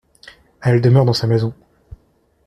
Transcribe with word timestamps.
Elle 0.63 0.81
demeure 0.81 1.05
dans 1.05 1.13
sa 1.13 1.27
maison. 1.27 1.53